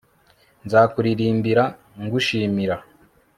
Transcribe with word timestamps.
nzakuririmbira 0.65 1.63
ngushimira 2.03 2.75